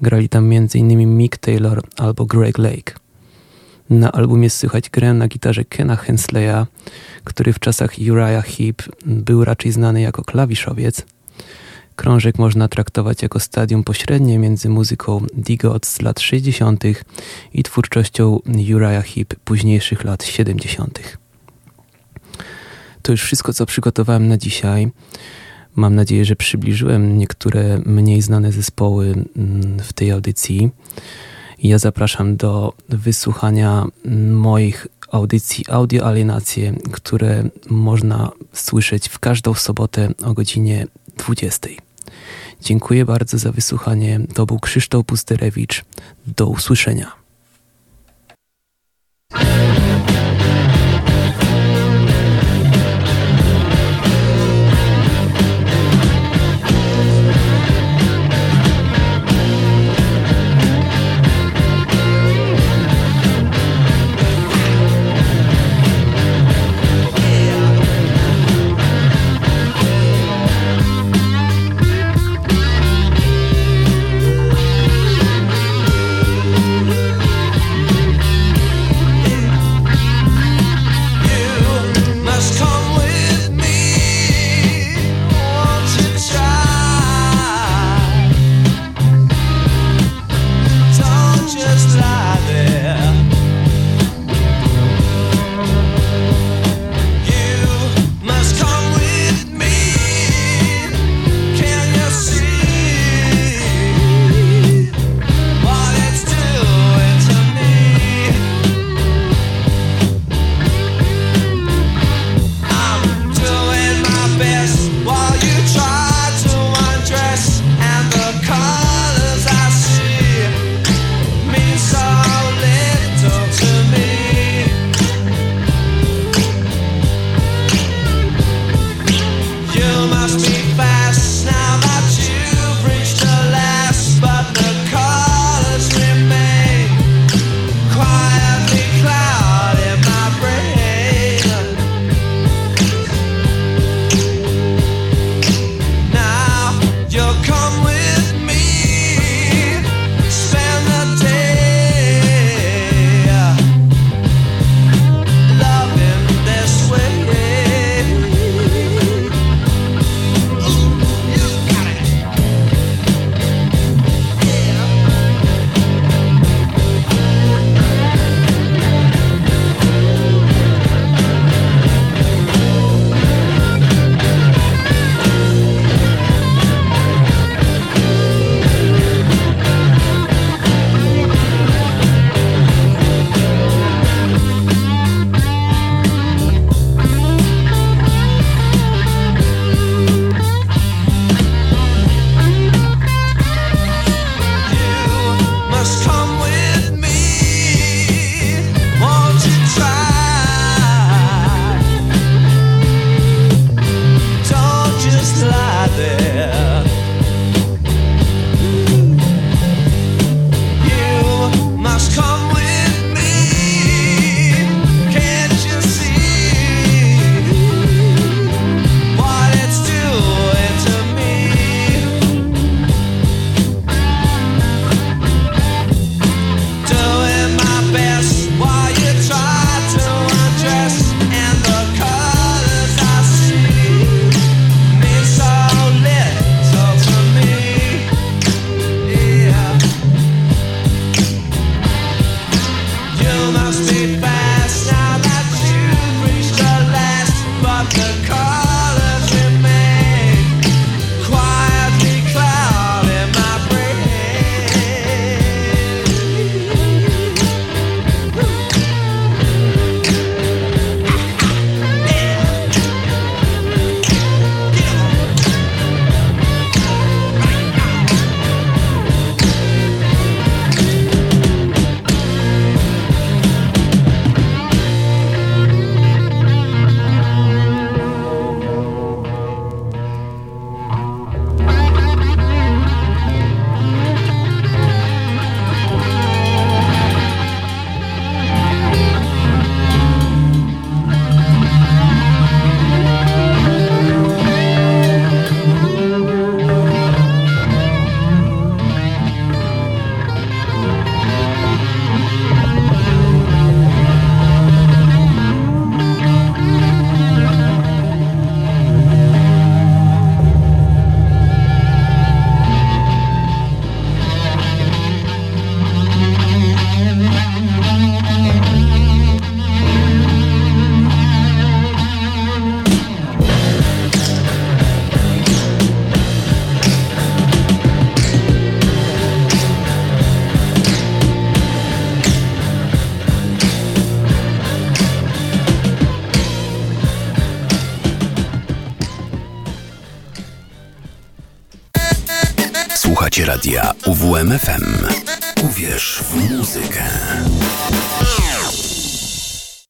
Grali 0.00 0.28
tam 0.28 0.52
m.in. 0.52 1.16
Mick 1.16 1.38
Taylor 1.38 1.82
albo 1.96 2.26
Greg 2.26 2.58
Lake. 2.58 2.92
Na 3.90 4.12
albumie 4.12 4.50
słychać 4.50 4.90
grę 4.90 5.14
na 5.14 5.28
gitarze 5.28 5.64
Kena 5.64 5.96
Hensleya, 5.96 6.66
który 7.24 7.52
w 7.52 7.58
czasach 7.58 7.90
Uriah 7.98 8.46
Heep 8.46 8.82
był 9.06 9.44
raczej 9.44 9.72
znany 9.72 10.00
jako 10.00 10.24
klawiszowiec. 10.24 11.06
Krążek 11.96 12.38
można 12.38 12.68
traktować 12.68 13.22
jako 13.22 13.40
stadium 13.40 13.84
pośrednie 13.84 14.38
między 14.38 14.68
muzyką 14.68 15.26
Gods 15.58 15.88
z 15.88 16.02
lat 16.02 16.20
60. 16.20 16.84
i 17.52 17.62
twórczością 17.62 18.38
Uriah 18.74 19.06
Heep 19.06 19.34
późniejszych 19.44 20.04
lat 20.04 20.24
70. 20.24 21.19
To 23.02 23.12
już 23.12 23.22
wszystko, 23.22 23.52
co 23.52 23.66
przygotowałem 23.66 24.28
na 24.28 24.36
dzisiaj. 24.36 24.90
Mam 25.76 25.94
nadzieję, 25.94 26.24
że 26.24 26.36
przybliżyłem 26.36 27.18
niektóre 27.18 27.78
mniej 27.86 28.22
znane 28.22 28.52
zespoły 28.52 29.06
mm, 29.36 29.78
w 29.78 29.92
tej 29.92 30.10
audycji. 30.10 30.70
Ja 31.62 31.78
zapraszam 31.78 32.36
do 32.36 32.72
wysłuchania 32.88 33.86
moich 34.30 34.86
audycji 35.10 35.64
Audio 35.68 36.06
Alienacje, 36.06 36.72
które 36.92 37.44
można 37.70 38.30
słyszeć 38.52 39.08
w 39.08 39.18
każdą 39.18 39.54
sobotę 39.54 40.14
o 40.24 40.34
godzinie 40.34 40.86
20. 41.16 41.68
Dziękuję 42.62 43.04
bardzo 43.04 43.38
za 43.38 43.52
wysłuchanie. 43.52 44.20
To 44.34 44.46
był 44.46 44.58
Krzysztof 44.58 45.06
Pusterewicz. 45.06 45.84
Do 46.26 46.46
usłyszenia. 46.46 47.12